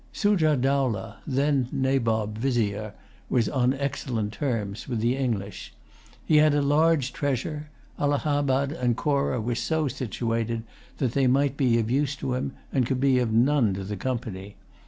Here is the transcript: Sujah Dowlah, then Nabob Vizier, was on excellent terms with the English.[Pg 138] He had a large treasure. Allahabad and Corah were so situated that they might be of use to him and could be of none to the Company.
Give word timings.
Sujah 0.11 0.57
Dowlah, 0.57 1.17
then 1.27 1.69
Nabob 1.71 2.35
Vizier, 2.35 2.95
was 3.29 3.47
on 3.47 3.71
excellent 3.75 4.33
terms 4.33 4.89
with 4.89 4.99
the 4.99 5.15
English.[Pg 5.15 5.75
138] 6.25 6.25
He 6.25 6.37
had 6.37 6.55
a 6.55 6.65
large 6.67 7.13
treasure. 7.13 7.69
Allahabad 7.99 8.71
and 8.71 8.97
Corah 8.97 9.39
were 9.39 9.53
so 9.53 9.87
situated 9.87 10.63
that 10.97 11.11
they 11.11 11.27
might 11.27 11.55
be 11.55 11.77
of 11.77 11.91
use 11.91 12.15
to 12.15 12.33
him 12.33 12.53
and 12.73 12.87
could 12.87 12.99
be 12.99 13.19
of 13.19 13.31
none 13.31 13.75
to 13.75 13.83
the 13.83 13.95
Company. 13.95 14.55